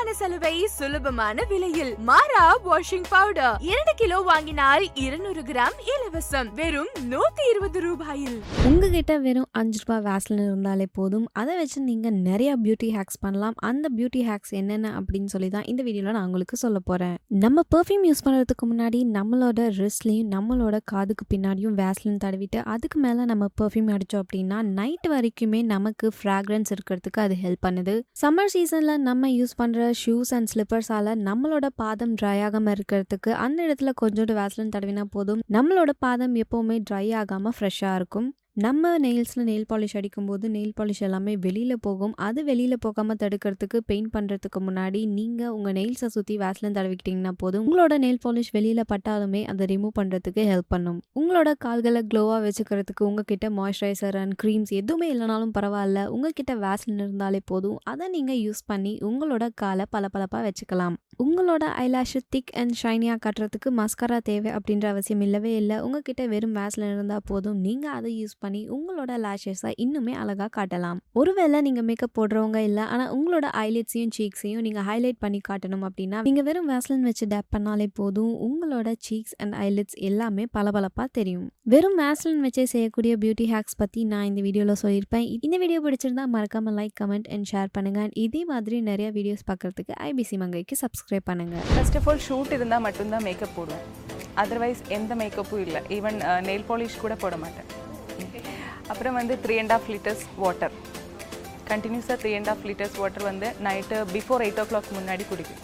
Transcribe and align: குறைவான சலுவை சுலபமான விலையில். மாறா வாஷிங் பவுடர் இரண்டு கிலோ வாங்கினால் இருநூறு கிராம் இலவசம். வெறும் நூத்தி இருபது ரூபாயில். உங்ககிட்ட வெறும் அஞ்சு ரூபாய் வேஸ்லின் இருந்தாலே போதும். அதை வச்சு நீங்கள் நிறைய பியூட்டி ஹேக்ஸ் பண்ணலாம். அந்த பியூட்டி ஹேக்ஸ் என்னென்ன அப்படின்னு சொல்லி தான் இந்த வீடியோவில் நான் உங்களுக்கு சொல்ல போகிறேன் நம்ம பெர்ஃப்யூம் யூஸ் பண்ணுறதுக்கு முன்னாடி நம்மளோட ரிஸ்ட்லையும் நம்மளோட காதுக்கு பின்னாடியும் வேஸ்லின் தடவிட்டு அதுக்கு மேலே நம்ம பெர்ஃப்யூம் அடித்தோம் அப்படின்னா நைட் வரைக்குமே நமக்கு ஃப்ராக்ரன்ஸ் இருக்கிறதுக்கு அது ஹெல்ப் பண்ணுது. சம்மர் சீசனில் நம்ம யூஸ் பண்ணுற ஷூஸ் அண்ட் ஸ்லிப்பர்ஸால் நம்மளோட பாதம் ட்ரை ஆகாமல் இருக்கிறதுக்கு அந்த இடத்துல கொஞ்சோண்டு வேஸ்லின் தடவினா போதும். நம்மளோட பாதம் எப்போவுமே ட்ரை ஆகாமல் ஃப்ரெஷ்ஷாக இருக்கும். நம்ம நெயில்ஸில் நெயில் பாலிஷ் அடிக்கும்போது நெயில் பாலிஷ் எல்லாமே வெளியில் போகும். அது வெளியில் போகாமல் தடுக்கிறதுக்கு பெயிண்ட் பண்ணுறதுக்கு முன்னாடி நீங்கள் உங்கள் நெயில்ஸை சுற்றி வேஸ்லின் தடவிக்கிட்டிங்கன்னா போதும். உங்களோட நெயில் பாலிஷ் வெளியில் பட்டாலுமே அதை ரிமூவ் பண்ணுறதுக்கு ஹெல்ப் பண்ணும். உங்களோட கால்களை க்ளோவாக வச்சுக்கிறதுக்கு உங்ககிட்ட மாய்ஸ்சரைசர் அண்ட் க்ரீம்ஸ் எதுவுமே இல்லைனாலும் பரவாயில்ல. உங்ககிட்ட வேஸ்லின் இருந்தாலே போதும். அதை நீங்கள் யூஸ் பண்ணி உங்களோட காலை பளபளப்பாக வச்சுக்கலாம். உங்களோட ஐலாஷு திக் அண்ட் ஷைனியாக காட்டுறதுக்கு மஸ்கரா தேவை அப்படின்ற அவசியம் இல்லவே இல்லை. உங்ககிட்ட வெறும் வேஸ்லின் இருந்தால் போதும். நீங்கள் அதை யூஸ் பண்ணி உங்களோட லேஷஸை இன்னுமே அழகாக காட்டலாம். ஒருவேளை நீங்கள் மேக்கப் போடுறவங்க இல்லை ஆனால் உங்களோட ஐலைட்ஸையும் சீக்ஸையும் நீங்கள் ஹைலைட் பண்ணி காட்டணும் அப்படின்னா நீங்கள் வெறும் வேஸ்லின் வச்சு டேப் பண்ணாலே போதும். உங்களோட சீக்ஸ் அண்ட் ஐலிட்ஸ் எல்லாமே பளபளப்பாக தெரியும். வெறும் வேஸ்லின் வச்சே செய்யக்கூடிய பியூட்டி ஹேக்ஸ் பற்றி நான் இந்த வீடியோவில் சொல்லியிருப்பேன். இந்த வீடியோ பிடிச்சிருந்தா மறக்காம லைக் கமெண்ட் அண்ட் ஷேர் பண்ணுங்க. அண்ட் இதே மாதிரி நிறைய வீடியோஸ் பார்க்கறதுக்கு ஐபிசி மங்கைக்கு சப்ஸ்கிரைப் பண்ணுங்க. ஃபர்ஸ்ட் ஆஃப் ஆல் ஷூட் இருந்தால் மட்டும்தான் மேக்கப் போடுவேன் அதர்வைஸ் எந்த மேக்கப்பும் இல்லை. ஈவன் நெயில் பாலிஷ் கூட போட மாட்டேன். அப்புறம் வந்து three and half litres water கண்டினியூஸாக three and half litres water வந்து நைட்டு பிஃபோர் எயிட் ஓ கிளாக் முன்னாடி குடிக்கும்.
குறைவான 0.00 0.18
சலுவை 0.18 0.52
சுலபமான 0.74 1.44
விலையில். 1.50 1.90
மாறா 2.08 2.42
வாஷிங் 2.66 3.06
பவுடர் 3.12 3.56
இரண்டு 3.70 3.92
கிலோ 4.00 4.18
வாங்கினால் 4.28 4.84
இருநூறு 5.02 5.42
கிராம் 5.48 5.76
இலவசம். 5.92 6.48
வெறும் 6.58 6.90
நூத்தி 7.10 7.44
இருபது 7.50 7.80
ரூபாயில். 7.86 8.36
உங்ககிட்ட 8.68 9.14
வெறும் 9.24 9.48
அஞ்சு 9.60 9.80
ரூபாய் 9.82 10.02
வேஸ்லின் 10.06 10.42
இருந்தாலே 10.46 10.86
போதும். 10.98 11.26
அதை 11.40 11.56
வச்சு 11.58 11.80
நீங்கள் 11.88 12.16
நிறைய 12.28 12.52
பியூட்டி 12.62 12.88
ஹேக்ஸ் 12.96 13.20
பண்ணலாம். 13.24 13.56
அந்த 13.70 13.90
பியூட்டி 13.96 14.22
ஹேக்ஸ் 14.28 14.54
என்னென்ன 14.60 14.92
அப்படின்னு 15.00 15.32
சொல்லி 15.34 15.50
தான் 15.56 15.66
இந்த 15.72 15.80
வீடியோவில் 15.88 16.16
நான் 16.18 16.28
உங்களுக்கு 16.30 16.58
சொல்ல 16.64 16.80
போகிறேன் 16.90 17.16
நம்ம 17.44 17.64
பெர்ஃப்யூம் 17.76 18.06
யூஸ் 18.10 18.24
பண்ணுறதுக்கு 18.28 18.68
முன்னாடி 18.72 19.02
நம்மளோட 19.18 19.68
ரிஸ்ட்லையும் 19.82 20.32
நம்மளோட 20.36 20.78
காதுக்கு 20.94 21.26
பின்னாடியும் 21.34 21.76
வேஸ்லின் 21.82 22.22
தடவிட்டு 22.26 22.62
அதுக்கு 22.76 23.00
மேலே 23.06 23.28
நம்ம 23.32 23.50
பெர்ஃப்யூம் 23.62 23.92
அடித்தோம் 23.96 24.24
அப்படின்னா 24.26 24.60
நைட் 24.80 25.10
வரைக்குமே 25.16 25.62
நமக்கு 25.74 26.08
ஃப்ராக்ரன்ஸ் 26.20 26.74
இருக்கிறதுக்கு 26.76 27.22
அது 27.26 27.36
ஹெல்ப் 27.44 27.64
பண்ணுது. 27.68 27.96
சம்மர் 28.24 28.52
சீசனில் 28.56 29.06
நம்ம 29.10 29.32
யூஸ் 29.38 29.56
பண்ணுற 29.62 29.88
ஷூஸ் 30.04 30.30
அண்ட் 30.30 30.48
ஸ்லிப்பர்ஸால் 30.54 31.10
நம்மளோட 31.28 31.66
பாதம் 31.74 32.14
ட்ரை 32.22 32.42
ஆகாமல் 32.42 32.74
இருக்கிறதுக்கு 32.74 33.30
அந்த 33.30 33.66
இடத்துல 33.66 33.90
கொஞ்சோண்டு 34.02 34.34
வேஸ்லின் 34.40 34.74
தடவினா 34.76 35.04
போதும். 35.10 35.40
நம்மளோட 35.52 35.90
பாதம் 35.98 36.34
எப்போவுமே 36.34 36.82
ட்ரை 36.90 37.14
ஆகாமல் 37.14 37.52
ஃப்ரெஷ்ஷாக 37.60 37.94
இருக்கும். 37.94 38.34
நம்ம 38.56 38.98
நெயில்ஸில் 39.02 39.44
நெயில் 39.48 39.66
பாலிஷ் 39.70 39.94
அடிக்கும்போது 39.98 40.46
நெயில் 40.54 40.72
பாலிஷ் 40.78 41.00
எல்லாமே 41.06 41.36
வெளியில் 41.44 41.74
போகும். 41.80 42.14
அது 42.26 42.40
வெளியில் 42.44 42.76
போகாமல் 42.80 43.18
தடுக்கிறதுக்கு 43.20 43.78
பெயிண்ட் 43.90 44.10
பண்ணுறதுக்கு 44.16 44.60
முன்னாடி 44.66 45.00
நீங்கள் 45.18 45.52
உங்கள் 45.56 45.72
நெயில்ஸை 45.72 46.08
சுற்றி 46.14 46.34
வேஸ்லின் 46.38 46.74
தடவிக்கிட்டிங்கன்னா 46.78 47.32
போதும். 47.42 47.62
உங்களோட 47.66 47.96
நெயில் 48.04 48.18
பாலிஷ் 48.24 48.50
வெளியில் 48.56 48.82
பட்டாலுமே 48.92 49.42
அதை 49.52 49.66
ரிமூவ் 49.72 49.94
பண்ணுறதுக்கு 49.98 50.42
ஹெல்ப் 50.50 50.68
பண்ணும். 50.68 50.98
உங்களோட 51.20 51.52
கால்களை 51.66 52.02
க்ளோவாக 52.10 52.40
வச்சுக்கிறதுக்கு 52.46 53.04
உங்ககிட்ட 53.08 53.50
மாய்ஸ்சரைசர் 53.50 54.18
அண்ட் 54.22 54.36
க்ரீம்ஸ் 54.42 54.72
எதுவுமே 54.80 55.08
இல்லைனாலும் 55.14 55.54
பரவாயில்ல. 55.58 56.04
உங்ககிட்ட 56.16 56.54
வேஸ்லின் 56.64 57.00
இருந்தாலே 57.04 57.42
போதும். 57.52 57.78
அதை 57.84 58.08
நீங்கள் 58.16 58.40
யூஸ் 58.46 58.64
பண்ணி 58.66 58.98
உங்களோட 59.10 59.48
காலை 59.54 59.86
பளபளப்பாக 59.96 60.42
வச்சுக்கலாம். 60.48 60.98
உங்களோட 61.26 61.64
ஐலாஷு 61.86 62.22
திக் 62.28 62.52
அண்ட் 62.56 62.76
ஷைனியாக 62.82 63.18
காட்டுறதுக்கு 63.24 63.72
மஸ்கரா 63.80 64.20
தேவை 64.30 64.52
அப்படின்ற 64.58 64.86
அவசியம் 64.94 65.24
இல்லவே 65.28 65.54
இல்லை. 65.62 65.78
உங்ககிட்ட 65.86 66.22
வெறும் 66.34 66.54
வேஸ்லின் 66.60 66.94
இருந்தால் 66.96 67.26
போதும். 67.32 67.58
நீங்கள் 67.68 67.96
அதை 67.96 68.12
யூஸ் 68.20 68.38
பண்ணி 68.44 68.62
உங்களோட 68.76 69.12
லேஷஸை 69.24 69.70
இன்னுமே 69.84 70.14
அழகாக 70.22 70.50
காட்டலாம். 70.56 70.98
ஒருவேளை 71.20 71.60
நீங்கள் 71.66 71.86
மேக்கப் 71.88 72.14
போடுறவங்க 72.18 72.60
இல்லை 72.68 72.84
ஆனால் 72.94 73.10
உங்களோட 73.16 73.46
ஐலைட்ஸையும் 73.64 74.14
சீக்ஸையும் 74.18 74.64
நீங்கள் 74.66 74.86
ஹைலைட் 74.90 75.20
பண்ணி 75.24 75.40
காட்டணும் 75.48 75.84
அப்படின்னா 75.88 76.20
நீங்கள் 76.28 76.46
வெறும் 76.48 76.68
வேஸ்லின் 76.72 77.06
வச்சு 77.10 77.26
டேப் 77.34 77.50
பண்ணாலே 77.56 77.88
போதும். 78.00 78.34
உங்களோட 78.48 78.88
சீக்ஸ் 79.08 79.34
அண்ட் 79.44 79.56
ஐலிட்ஸ் 79.66 79.98
எல்லாமே 80.10 80.46
பளபளப்பாக 80.58 81.08
தெரியும். 81.20 81.46
வெறும் 81.74 81.98
வேஸ்லின் 82.02 82.42
வச்சே 82.46 82.66
செய்யக்கூடிய 82.74 83.14
பியூட்டி 83.24 83.48
ஹேக்ஸ் 83.54 83.78
பற்றி 83.82 84.00
நான் 84.12 84.28
இந்த 84.30 84.40
வீடியோவில் 84.48 84.80
சொல்லியிருப்பேன். 84.84 85.26
இந்த 85.48 85.58
வீடியோ 85.64 85.80
பிடிச்சிருந்தா 85.86 86.26
மறக்காம 86.36 86.74
லைக் 86.80 86.96
கமெண்ட் 87.02 87.28
அண்ட் 87.36 87.48
ஷேர் 87.52 87.72
பண்ணுங்க. 87.76 88.00
அண்ட் 88.06 88.16
இதே 88.26 88.42
மாதிரி 88.52 88.78
நிறைய 88.90 89.10
வீடியோஸ் 89.18 89.44
பார்க்கறதுக்கு 89.50 89.94
ஐபிசி 90.10 90.38
மங்கைக்கு 90.44 90.76
சப்ஸ்கிரைப் 90.84 91.28
பண்ணுங்க. 91.30 91.56
ஃபர்ஸ்ட் 91.74 91.98
ஆஃப் 92.00 92.08
ஆல் 92.12 92.24
ஷூட் 92.28 92.54
இருந்தால் 92.58 92.84
மட்டும்தான் 92.86 93.26
மேக்கப் 93.28 93.54
போடுவேன் 93.58 93.84
அதர்வைஸ் 94.42 94.82
எந்த 94.96 95.12
மேக்கப்பும் 95.20 95.62
இல்லை. 95.66 95.80
ஈவன் 95.98 96.18
நெயில் 96.48 96.66
பாலிஷ் 96.68 97.00
கூட 97.04 97.14
போட 97.22 97.36
மாட்டேன். 97.44 97.68
அப்புறம் 98.92 99.18
வந்து 99.20 99.34
three 99.44 99.56
and 99.62 99.74
half 99.76 99.88
litres 99.94 100.24
water 100.44 100.74
கண்டினியூஸாக 101.70 102.16
three 102.22 102.32
and 102.38 102.50
half 102.52 102.64
litres 102.68 102.96
water 103.00 103.28
வந்து 103.30 103.48
நைட்டு 103.66 103.98
பிஃபோர் 104.14 104.42
எயிட் 104.46 104.60
ஓ 104.62 104.66
கிளாக் 104.70 104.88
முன்னாடி 104.98 105.24
குடிக்கும். 105.32 105.62